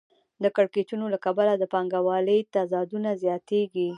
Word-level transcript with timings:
د 0.43 0.45
کړکېچونو 0.55 1.05
له 1.13 1.17
کبله 1.25 1.53
د 1.57 1.63
پانګوالۍ 1.73 2.39
تضادونه 2.55 3.09
زیاتېږي 3.23 3.89